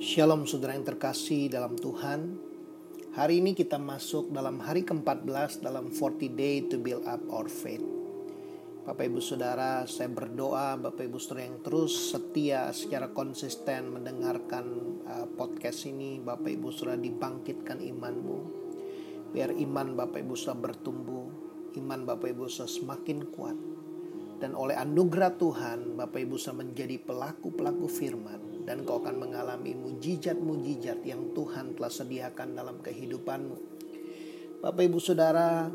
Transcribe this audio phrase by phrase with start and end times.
[0.00, 2.40] Shalom saudara yang terkasih dalam Tuhan.
[3.20, 7.84] Hari ini kita masuk dalam hari ke-14 dalam 40 day to build up our faith.
[8.88, 14.64] Bapak Ibu Saudara, saya berdoa Bapak Ibu Saudara yang terus setia secara konsisten mendengarkan
[15.04, 18.38] uh, podcast ini, Bapak Ibu Saudara dibangkitkan imanmu.
[19.36, 21.28] Biar iman Bapak Ibu Saudara bertumbuh,
[21.76, 23.58] iman Bapak Ibu Saudara semakin kuat.
[24.40, 31.04] Dan oleh anugerah Tuhan, Bapak Ibu Saudara menjadi pelaku-pelaku firman dan kau akan mengalami mujizat-mujizat
[31.06, 33.56] yang Tuhan telah sediakan dalam kehidupanmu.
[34.60, 35.72] Bapak Ibu Saudara,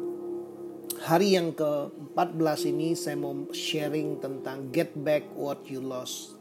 [1.02, 6.38] hari yang ke-14 ini saya mau sharing tentang get back what you lost.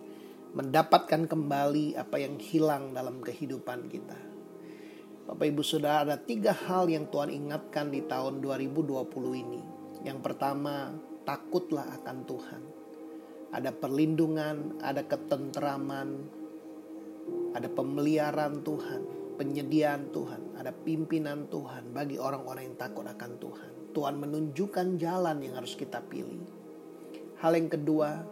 [0.55, 4.19] Mendapatkan kembali apa yang hilang dalam kehidupan kita.
[5.25, 9.61] Bapak Ibu Saudara, ada tiga hal yang Tuhan ingatkan di tahun 2020 ini.
[10.05, 10.93] Yang pertama,
[11.25, 12.74] takutlah akan Tuhan.
[13.55, 16.27] Ada perlindungan, ada ketentraman,
[17.55, 19.01] ada pemeliharaan Tuhan,
[19.39, 23.71] penyediaan Tuhan, ada pimpinan Tuhan bagi orang-orang yang takut akan Tuhan.
[23.95, 26.43] Tuhan menunjukkan jalan yang harus kita pilih.
[27.39, 28.27] Hal yang kedua,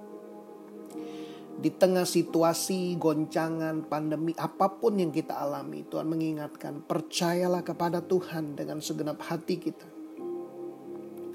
[1.53, 8.59] di tengah situasi goncangan pandemi apa pun yang kita alami, Tuhan mengingatkan, percayalah kepada Tuhan
[8.59, 9.87] dengan segenap hati kita.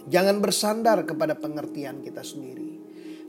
[0.07, 2.76] Jangan bersandar kepada pengertian kita sendiri.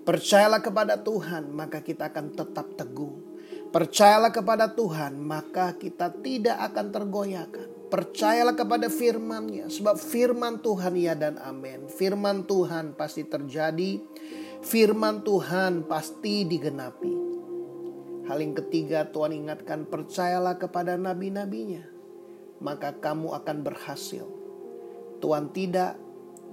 [0.08, 3.28] Percayalah kepada Tuhan, maka kita akan tetap teguh
[3.68, 7.92] Percayalah kepada Tuhan, maka kita tidak akan tergoyahkan.
[7.92, 11.84] Percayalah kepada firman-Nya, sebab firman Tuhan ya dan amin.
[11.84, 14.00] Firman Tuhan pasti terjadi,
[14.64, 17.12] firman Tuhan pasti digenapi.
[18.24, 21.84] Hal yang ketiga Tuhan ingatkan, percayalah kepada nabi-nabinya,
[22.64, 24.24] maka kamu akan berhasil.
[25.20, 26.00] Tuhan tidak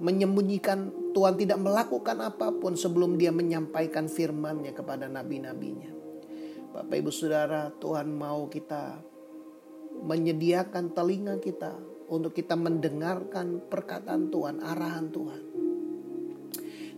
[0.04, 5.88] menyembunyikan, Tuhan tidak melakukan apa pun sebelum dia menyampaikan firman-Nya kepada nabi-nabinya.
[6.76, 9.00] Bapak Ibu Saudara, Tuhan mau kita
[10.04, 11.72] menyediakan telinga kita
[12.12, 15.42] untuk kita mendengarkan perkataan Tuhan, arahan Tuhan.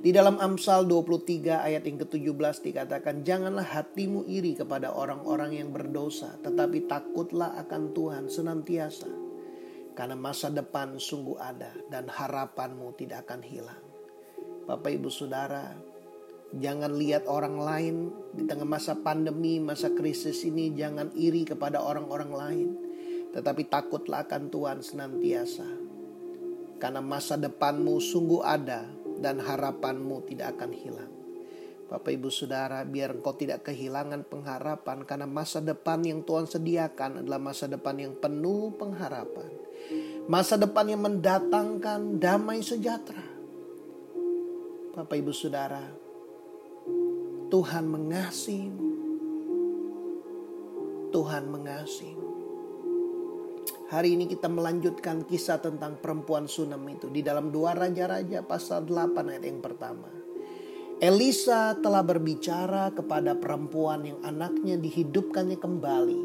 [0.02, 6.34] Di dalam Amsal 23 ayat yang ke-17 dikatakan, Janganlah hatimu iri kepada orang-orang yang berdosa,
[6.42, 9.10] tetapi takutlah akan Tuhan senantiasa.
[9.94, 13.87] Karena masa depan sungguh ada dan harapanmu tidak akan hilang.
[14.68, 15.72] Bapak ibu saudara,
[16.48, 17.96] Jangan lihat orang lain
[18.32, 20.72] di tengah masa pandemi, masa krisis ini.
[20.72, 22.68] Jangan iri kepada orang-orang lain,
[23.36, 25.68] tetapi takutlah akan Tuhan senantiasa,
[26.80, 28.88] karena masa depanmu sungguh ada
[29.20, 31.12] dan harapanmu tidak akan hilang.
[31.92, 37.40] Bapak, ibu, saudara, biar engkau tidak kehilangan pengharapan, karena masa depan yang Tuhan sediakan adalah
[37.40, 39.52] masa depan yang penuh pengharapan,
[40.32, 43.27] masa depan yang mendatangkan damai sejahtera.
[44.98, 45.78] Bapak, ibu, saudara,
[47.54, 48.90] Tuhan mengasihimu.
[51.14, 52.30] Tuhan mengasihimu.
[53.94, 59.14] Hari ini kita melanjutkan kisah tentang perempuan Sunam itu di dalam dua raja-raja pasal 8
[59.30, 60.10] ayat yang pertama.
[60.98, 66.22] Elisa telah berbicara kepada perempuan yang anaknya dihidupkannya kembali.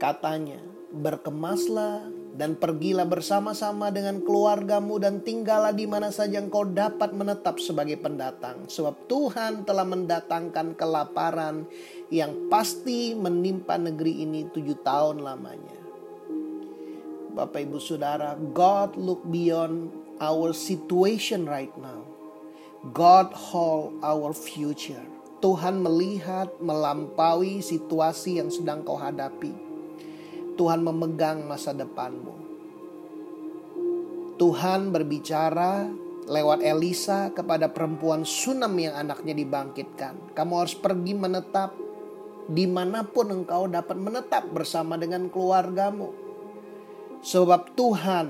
[0.00, 7.62] Katanya, berkemaslah dan pergilah bersama-sama dengan keluargamu dan tinggallah di mana saja engkau dapat menetap
[7.62, 8.66] sebagai pendatang.
[8.66, 11.70] Sebab Tuhan telah mendatangkan kelaparan
[12.10, 15.78] yang pasti menimpa negeri ini tujuh tahun lamanya.
[17.34, 22.02] Bapak ibu saudara, God look beyond our situation right now.
[22.94, 25.02] God hold our future.
[25.38, 29.73] Tuhan melihat melampaui situasi yang sedang kau hadapi.
[30.54, 32.34] Tuhan memegang masa depanmu.
[34.34, 35.86] Tuhan berbicara
[36.26, 40.34] lewat Elisa kepada perempuan Sunam yang anaknya dibangkitkan.
[40.34, 41.70] Kamu harus pergi menetap
[42.50, 46.12] di mana pun engkau dapat menetap bersama dengan keluargamu.
[47.24, 48.26] Sebab Tuhan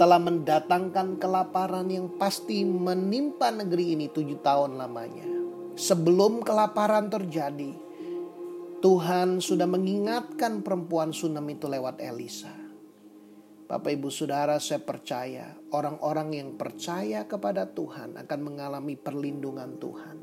[0.00, 5.28] telah mendatangkan kelaparan yang pasti menimpa negeri ini tujuh tahun lamanya.
[5.76, 7.76] Sebelum kelaparan terjadi,
[8.82, 12.50] Tuhan sudah mengingatkan perempuan Sunam itu lewat Elisa.
[13.70, 20.16] Bapak Ibu Saudara saya percaya orang-orang yang percaya kepada Tuhan akan mengalami perlindungan Tuhan.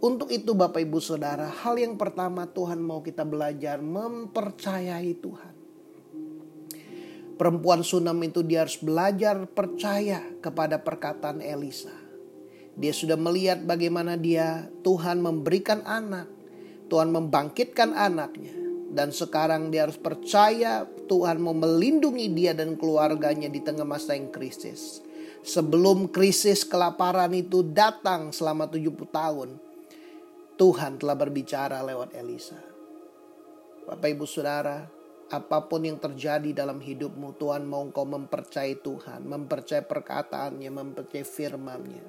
[0.00, 5.54] Untuk itu Bapak Ibu Saudara hal yang pertama Tuhan mau kita belajar mempercayai Tuhan.
[7.36, 11.92] Perempuan Sunam itu dia harus belajar percaya kepada perkataan Elisa.
[12.80, 16.39] Dia sudah melihat bagaimana dia Tuhan memberikan anak
[16.90, 18.52] Tuhan membangkitkan anaknya.
[18.90, 24.34] Dan sekarang dia harus percaya Tuhan mau melindungi dia dan keluarganya di tengah masa yang
[24.34, 24.98] krisis.
[25.46, 29.48] Sebelum krisis kelaparan itu datang selama 70 tahun.
[30.58, 32.58] Tuhan telah berbicara lewat Elisa.
[33.86, 34.84] Bapak Ibu Saudara,
[35.30, 42.04] apa pun yang terjadi dalam hidupmu, Tuhan mau engkau mempercayai Tuhan, mempercayai perkataannya, mempercayai firmannya.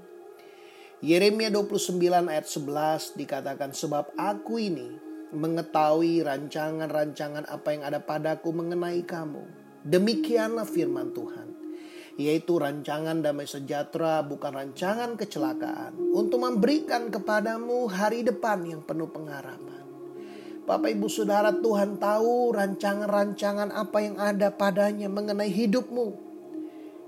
[1.01, 1.97] Yeremia 29
[2.29, 5.01] ayat 11 dikatakan, Sebab aku ini
[5.33, 9.41] mengetahui rancangan-rancangan apa yang ada padaku mengenai kamu.
[9.81, 11.51] Demikianlah firman Tuhan
[12.19, 19.81] yaitu rancangan damai sejahtera, bukan rancangan kecelakaan, untuk memberikan kepadamu hari depan yang penuh pengharapan.
[20.67, 26.30] Bapak Ibu Saudara Tuhan tahu rancangan-rancangan apa yang ada padanya mengenai hidupmu.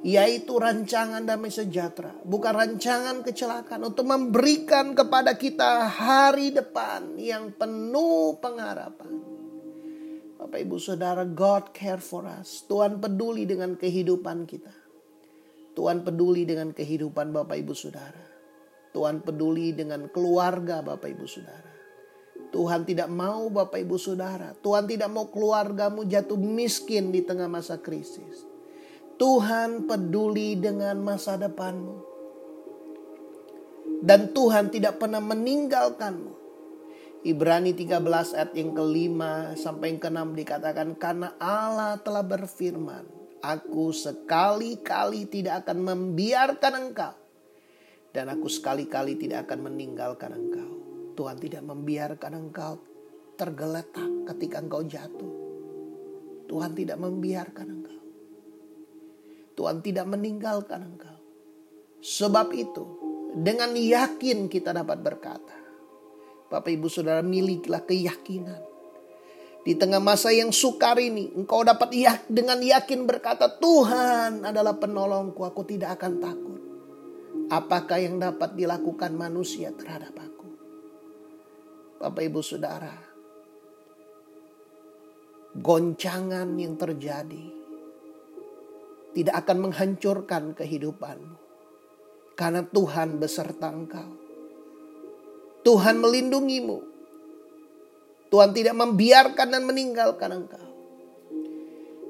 [0.04, 2.12] Yaitu rancangan damai sejahtera.
[2.28, 3.88] Bukan rancangan kecelakaan.
[3.88, 9.24] Untuk memberikan kepada kita hari depan yang penuh pengharapan.
[10.44, 12.68] Bapak Ibu Saudara God care for us.
[12.68, 14.76] Tuhan peduli dengan kehidupan kita.
[15.72, 18.24] Tuhan peduli dengan kehidupan Bapak Ibu Saudara.
[18.92, 21.72] Tuhan peduli dengan keluarga Bapak Ibu Saudara.
[22.54, 24.54] Tuhan tidak mau Bapak Ibu Saudara.
[24.54, 28.53] Tuhan tidak mau keluargamu jatuh miskin di tengah masa krisis.
[29.24, 31.96] Tuhan peduli dengan masa depanmu.
[34.04, 36.44] Dan Tuhan tidak pernah meninggalkanmu.
[37.24, 38.04] Ibrani 13
[38.36, 43.08] ayat yang kelima sampai yang keenam dikatakan karena Allah telah berfirman
[43.40, 47.16] Aku sekali-kali tidak akan membiarkan engkau.
[48.12, 50.72] Dan aku sekali-kali tidak akan meninggalkan engkau.
[51.16, 52.76] Tuhan tidak membiarkan engkau
[53.40, 55.34] tergeletak ketika engkau jatuh.
[56.52, 58.03] Tuhan tidak membiarkan engkau.
[59.54, 61.18] Tuhan tidak meninggalkan engkau.
[62.04, 62.84] Sebab itu,
[63.38, 65.58] dengan yakin kita dapat berkata,
[66.52, 68.74] Bapak Ibu Saudara miliklah keyakinan
[69.64, 71.96] di tengah masa yang sukar ini, engkau dapat
[72.28, 76.62] dengan yakin berkata, Tuhan adalah penolongku, aku tidak akan takut.
[77.48, 80.50] Apakah yang dapat dilakukan manusia terhadap aku?
[82.04, 82.92] Bapak ibu saudara,
[85.56, 87.63] goncangan yang terjadi
[89.14, 91.38] tidak akan menghancurkan kehidupanmu.
[92.34, 94.10] Karena Tuhan beserta engkau.
[95.62, 96.82] Tuhan melindungimu.
[98.34, 100.68] Tuhan tidak membiarkan dan meninggalkan engkau.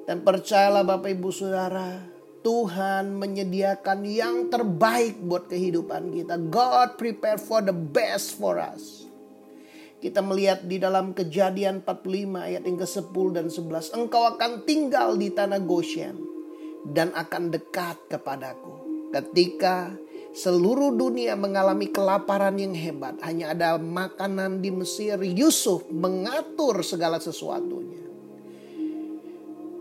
[0.08, 2.00] Dan percayalah Bapak Ibu Saudara,
[2.44, 6.40] Tuhan menyediakan yang terbaik buat kehidupan kita.
[6.48, 9.04] God prepare for the best for us.
[10.00, 13.96] Kita melihat di dalam kejadian 45 ayat yang ke-10 dan 11.
[13.96, 16.33] Engkau akan tinggal di tanah Goshen
[16.88, 18.84] dan akan dekat kepadaku.
[19.14, 19.94] Ketika
[20.34, 23.22] Seluruh dunia mengalami kelaparan yang hebat.
[23.22, 25.22] Hanya ada makanan di Mesir.
[25.22, 28.02] Yusuf mengatur segala sesuatunya.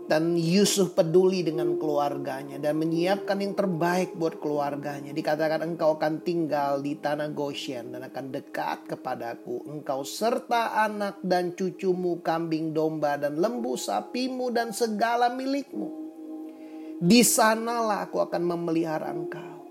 [0.05, 5.09] Dan Yusuf peduli dengan keluarganya dan menyiapkan yang terbaik buat keluarganya.
[5.09, 9.65] Dikatakan engkau akan tinggal di tanah Goshen dan akan dekat kepadaku.
[9.73, 16.02] Engkau serta anak dan cucumu, kambing domba dan lembu sapimu dan segala milikmu.
[17.03, 19.63] Di sanalah aku akan memelihara engkau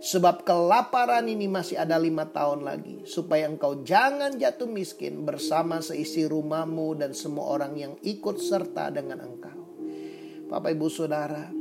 [0.00, 3.04] Sebab kelaparan ini masih ada lima tahun lagi.
[3.04, 9.20] Supaya engkau jangan jatuh miskin bersama seisi rumahmu dan semua orang yang ikut serta dengan
[9.20, 9.60] engkau.
[10.48, 11.52] Bapak ibu saudara.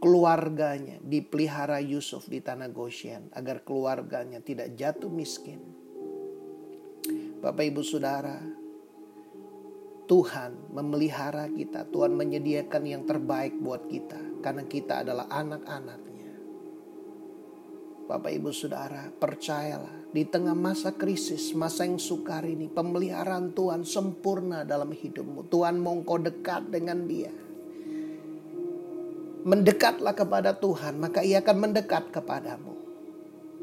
[0.00, 3.28] Keluarganya dipelihara Yusuf di tanah Goshen.
[3.36, 5.60] Agar keluarganya tidak jatuh miskin.
[7.44, 8.63] Bapak ibu saudara.
[10.04, 11.88] Tuhan memelihara kita.
[11.88, 14.44] Tuhan menyediakan yang terbaik buat kita.
[14.44, 16.04] Karena kita adalah anak-anak
[18.04, 24.60] Bapak Ibu Saudara, percayalah di tengah masa krisis, masa yang sukar ini, pemeliharaan Tuhan sempurna
[24.60, 25.48] dalam hidupmu.
[25.48, 27.32] Tuhan mau kau dekat dengan dia.
[29.48, 32.76] Mendekatlah kepada Tuhan, maka ia akan mendekat kepadamu.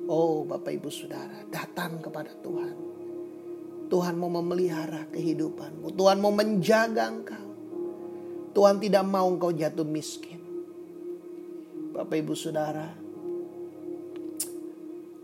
[0.09, 3.00] Oh Bapak Ibu Saudara, datang kepada Tuhan.
[3.91, 5.91] Tuhan mau memelihara kehidupanmu.
[5.99, 7.47] Tuhan mau menjaga engkau.
[8.55, 10.39] Tuhan tidak mau engkau jatuh miskin.
[11.91, 12.87] Bapak Ibu Saudara,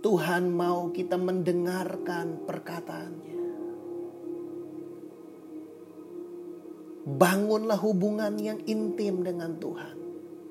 [0.03, 3.39] Tuhan mau kita mendengarkan perkataannya.
[7.07, 9.95] Bangunlah hubungan yang intim dengan Tuhan.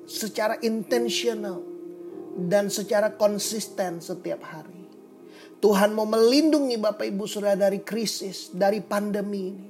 [0.09, 1.61] Secara intentional
[2.33, 4.86] dan secara konsisten setiap hari.
[5.57, 9.69] Tuhan mau melindungi Bapak Ibu Saudara dari krisis, dari pandemi ini.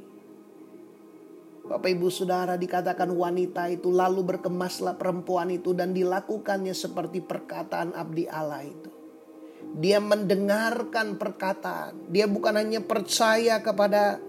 [1.68, 8.24] Bapak Ibu Saudara dikatakan wanita itu lalu berkemaslah perempuan itu dan dilakukannya seperti perkataan abdi
[8.28, 8.92] Allah itu.
[9.76, 12.08] Dia mendengarkan perkataan.
[12.08, 14.24] Dia bukan hanya percaya kepada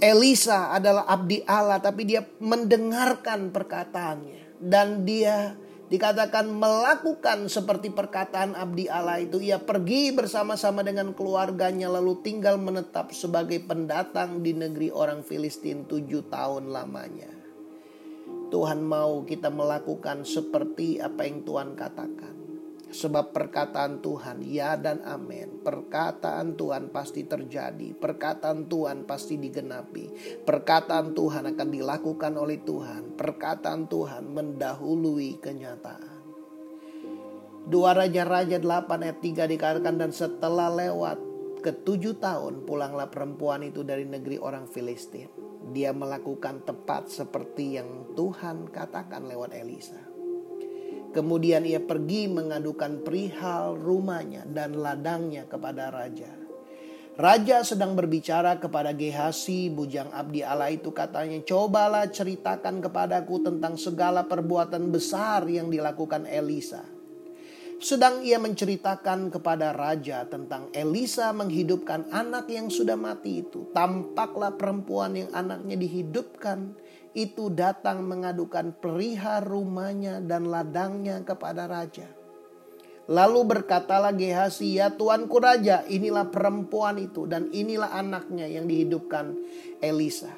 [0.00, 5.56] Elisa adalah abdi Allah, tapi dia mendengarkan perkataannya dan dia
[5.90, 9.42] Dikatakan melakukan seperti perkataan abdi Allah itu.
[9.42, 16.30] Ia pergi bersama-sama dengan keluarganya lalu tinggal menetap sebagai pendatang di negeri orang Filistin tujuh
[16.30, 17.34] tahun lamanya.
[18.54, 22.39] Tuhan mau kita melakukan seperti apa yang Tuhan katakan.
[22.90, 25.62] Sebab perkataan Tuhan ya dan amin.
[25.62, 27.94] Perkataan Tuhan pasti terjadi.
[27.94, 30.10] Perkataan Tuhan pasti digenapi.
[30.42, 33.14] Perkataan Tuhan akan dilakukan oleh Tuhan.
[33.14, 36.18] Perkataan Tuhan mendahului kenyataan.
[37.70, 41.22] Dua Raja-Raja 8 ayat 3 dikatakan dan setelah lewat
[41.62, 45.30] ketujuh tahun pulanglah perempuan itu dari negeri orang Filistin.
[45.70, 50.09] Dia melakukan tepat seperti yang Tuhan katakan lewat Elisa.
[51.10, 56.30] Kemudian ia pergi mengadukan perihal rumahnya dan ladangnya kepada raja.
[57.20, 64.24] Raja sedang berbicara kepada Gehasi, bujang abdi Allah itu katanya, Cobalah ceritakan kepadaku tentang segala
[64.24, 66.80] perbuatan besar yang dilakukan Elisa.
[67.80, 73.72] Sedang ia menceritakan kepada raja tentang Elisa menghidupkan anak yang sudah mati itu.
[73.72, 76.76] Tampaklah perempuan yang anaknya dihidupkan
[77.14, 82.06] itu datang mengadukan perihal rumahnya dan ladangnya kepada raja.
[83.10, 89.34] Lalu berkatalah Gehasi, ya tuanku raja, inilah perempuan itu dan inilah anaknya yang dihidupkan
[89.82, 90.30] Elisa.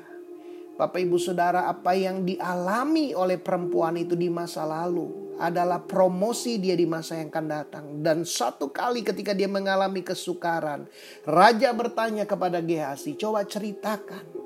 [0.72, 6.72] Bapak ibu saudara apa yang dialami oleh perempuan itu di masa lalu adalah promosi dia
[6.72, 7.84] di masa yang akan datang.
[8.00, 10.88] Dan satu kali ketika dia mengalami kesukaran,
[11.28, 14.41] raja bertanya kepada Gehasi, coba ceritakan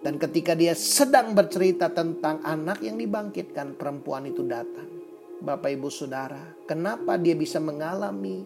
[0.00, 4.88] dan ketika dia sedang bercerita tentang anak yang dibangkitkan, perempuan itu datang.
[5.44, 8.44] Bapak ibu saudara, kenapa dia bisa mengalami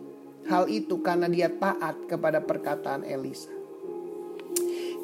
[0.51, 0.99] hal itu?
[0.99, 3.55] Karena dia taat kepada perkataan Elisa.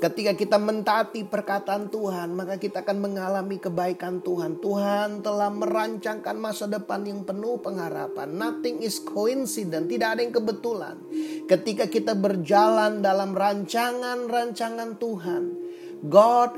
[0.00, 4.56] Ketika kita mentaati perkataan Tuhan, maka kita akan mengalami kebaikan Tuhan.
[4.56, 8.32] Tuhan telah merancangkan masa depan yang penuh pengharapan.
[8.32, 10.96] Nothing is coincident, tidak ada yang kebetulan.
[11.44, 15.59] Ketika kita berjalan dalam rancangan-rancangan Tuhan,
[16.00, 16.56] God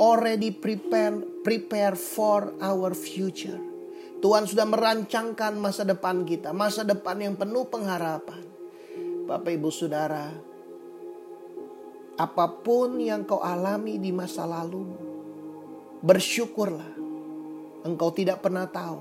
[0.00, 3.60] already prepare prepare for our future.
[4.18, 8.42] Tuhan sudah merancangkan masa depan kita, masa depan yang penuh pengharapan.
[9.28, 10.32] Bapak Ibu Saudara,
[12.16, 14.88] apa pun yang kau alami di masa lalu,
[16.00, 16.96] bersyukurlah.
[17.86, 18.98] Engkau tidak pernah tahu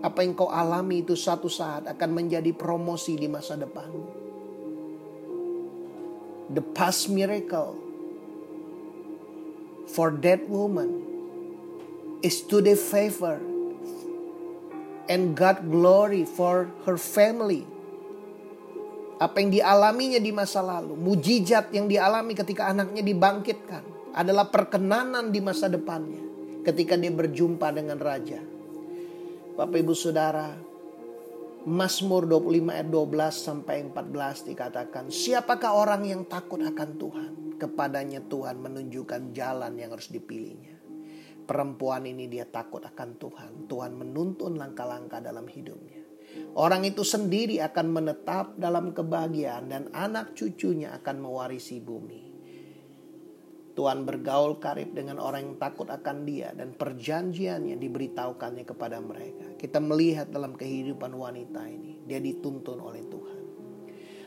[0.00, 3.92] apa yang kau alami itu satu saat akan menjadi promosi di masa depan.
[6.50, 7.89] The past miracle
[9.88, 11.06] for that woman
[12.20, 13.40] is to the favor
[15.08, 17.66] and God glory for her family.
[19.20, 25.44] Apa yang dialaminya di masa lalu, mujizat yang dialami ketika anaknya dibangkitkan adalah perkenanan di
[25.44, 26.24] masa depannya
[26.64, 28.40] ketika dia berjumpa dengan raja.
[29.60, 30.56] Bapak Ibu Saudara,
[31.60, 37.32] Mazmur 25 ayat 12 sampai 14 dikatakan, siapakah orang yang takut akan Tuhan?
[37.60, 40.80] Kepadanya Tuhan menunjukkan jalan yang harus dipilihnya.
[41.44, 43.52] Perempuan ini dia takut akan Tuhan.
[43.68, 46.00] Tuhan menuntun langkah-langkah dalam hidupnya.
[46.56, 52.29] Orang itu sendiri akan menetap dalam kebahagiaan dan anak cucunya akan mewarisi bumi.
[53.80, 59.56] Tuhan bergaul karib dengan orang yang takut akan dia dan perjanjiannya diberitahukannya kepada mereka.
[59.56, 63.40] Kita melihat dalam kehidupan wanita ini, dia dituntun oleh Tuhan.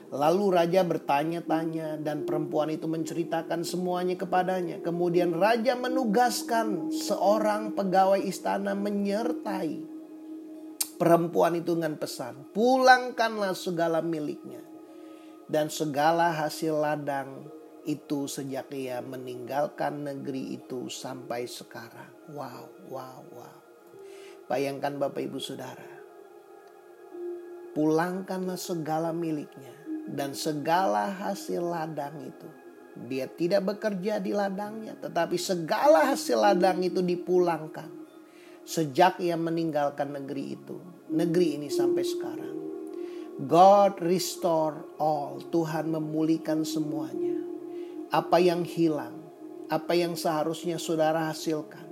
[0.10, 4.82] Lalu raja bertanya-tanya dan perempuan itu menceritakan semuanya kepadanya.
[4.82, 9.86] Kemudian raja menugaskan seorang pegawai istana menyertai
[10.98, 12.50] perempuan itu dengan pesan.
[12.58, 14.66] Pulangkanlah segala miliknya
[15.46, 22.12] dan segala hasil ladang itu sejak ia meninggalkan negeri itu sampai sekarang.
[22.32, 23.58] Wow, wow, wow.
[24.48, 25.92] Bayangkan Bapak Ibu Saudara.
[27.74, 29.74] Pulangkanlah segala miliknya
[30.08, 32.50] dan segala hasil ladang itu.
[33.10, 37.90] Dia tidak bekerja di ladangnya, tetapi segala hasil ladang itu dipulangkan.
[38.64, 40.78] Sejak ia meninggalkan negeri itu,
[41.10, 42.56] negeri ini sampai sekarang.
[43.50, 45.42] God restore all.
[45.50, 47.33] Tuhan memulihkan semuanya.
[48.14, 49.18] Apa yang hilang,
[49.74, 51.90] apa yang seharusnya saudara hasilkan.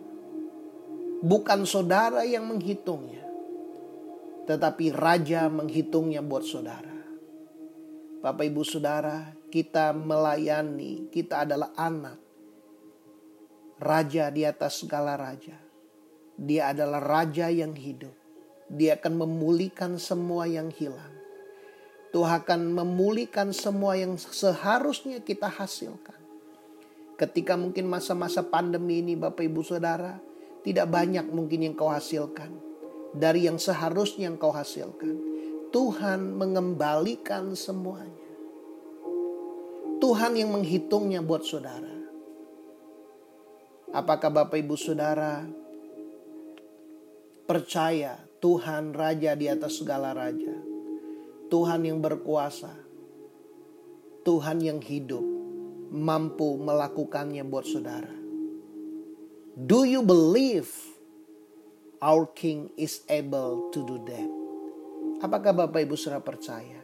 [1.26, 3.26] Bukan saudara yang menghitungnya,
[4.46, 6.94] tetapi raja menghitungnya buat saudara.
[8.22, 12.22] Bapak Ibu Saudara, kita melayani, kita adalah anak.
[13.82, 15.58] Raja di atas segala raja.
[16.38, 18.14] Dia adalah raja yang hidup.
[18.70, 21.21] Dia akan memulihkan semua yang hilang.
[22.12, 26.20] Tuhan akan memulihkan semua yang seharusnya kita hasilkan.
[27.16, 30.20] Ketika mungkin masa-masa pandemi ini Bapak Ibu Saudara,
[30.62, 32.72] tidak banyak mungkin yang kau hasilkan.
[33.12, 35.20] dari yang seharusnya engkau hasilkan.
[35.72, 38.28] Tuhan mengembalikan semuanya.
[40.00, 41.92] Tuhan yang menghitungnya buat saudara.
[43.92, 45.44] Apakah Bapak Ibu Saudara
[47.44, 50.51] percaya Tuhan Raja di atas segala raja?
[51.52, 52.72] Tuhan yang berkuasa,
[54.24, 55.20] Tuhan yang hidup,
[55.92, 58.08] mampu melakukannya buat saudara.
[59.60, 60.72] Do you believe
[62.00, 64.32] our King is able to do that?
[65.20, 66.80] Apakah Bapak Ibu Saudara percaya?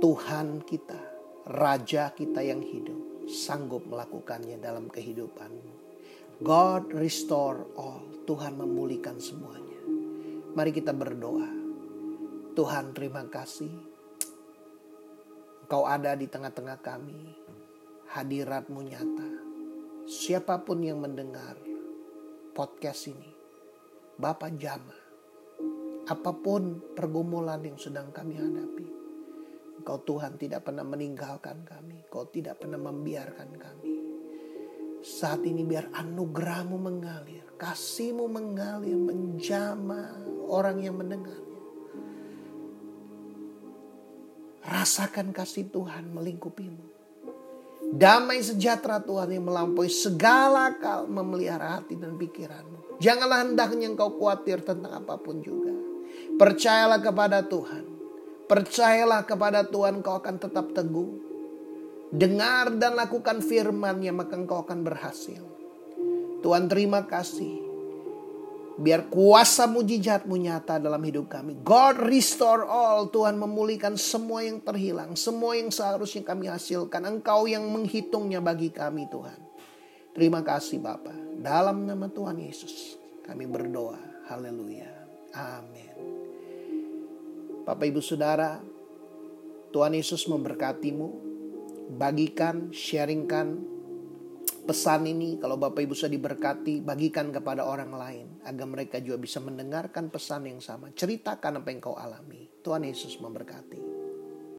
[0.00, 0.96] Tuhan kita,
[1.44, 5.76] Raja kita yang hidup, sanggup melakukannya dalam kehidupanmu.
[6.40, 8.24] God restore all.
[8.24, 9.76] Tuhan memulihkan semuanya.
[10.56, 11.67] Mari kita berdoa.
[12.58, 13.70] Tuhan terima kasih.
[15.62, 17.38] Engkau ada di tengah-tengah kami.
[18.10, 19.30] Hadiratmu nyata
[20.08, 21.54] siapa pun yang mendengar
[22.56, 23.30] podcast ini,
[24.16, 24.96] Bapak jama,
[26.08, 28.88] apa pun pergumulan yang sedang kami hadapi,
[29.78, 33.92] Engkau Tuhan tidak pernah meninggalkan kami, Engkau tidak pernah membiarkan kami.
[35.04, 40.16] Saat ini biar anugerahmu mengalir, kasihmu mengalir, menjama
[40.48, 41.47] orang yang mendengarnya.
[44.68, 46.98] Rasakan kasih Tuhan melingkupimu
[47.88, 53.00] Damai sejahtera Tuhan yang melampaui segala akal memelihara hati dan pikiranmu.
[53.00, 55.72] Janganlah hendaknya engkau khawatir tentang apa pun juga.
[56.36, 57.88] Percayalah kepada Tuhan.
[58.44, 61.16] Percayalah kepada Tuhan kau akan tetap teguh.
[62.12, 65.40] Dengar dan lakukan firman-Nya maka engkau akan berhasil.
[66.44, 67.67] Tuhan terima kasih
[68.78, 71.58] Biar kuasa mujizatmu nyata dalam hidup kami.
[71.66, 73.10] God restore all.
[73.10, 75.18] Tuhan memulihkan semua yang terhilang.
[75.18, 77.02] Semua yang seharusnya kami hasilkan.
[77.02, 79.38] Engkau yang menghitungnya bagi kami Tuhan.
[80.14, 81.10] Terima kasih Bapa.
[81.42, 82.94] Dalam nama Tuhan Yesus
[83.26, 83.98] kami berdoa.
[84.30, 84.90] Haleluya.
[85.34, 85.94] Amin.
[87.66, 88.62] Bapak Ibu Saudara,
[89.74, 91.26] Tuhan Yesus memberkatimu.
[91.88, 93.77] Bagikan, sharingkan
[94.68, 99.40] pesan ini kalau Bapak Ibu sudah diberkati bagikan kepada orang lain agar mereka juga bisa
[99.40, 100.92] mendengarkan pesan yang sama.
[100.92, 102.52] Ceritakan apa yang kau alami.
[102.60, 103.97] Tuhan Yesus memberkati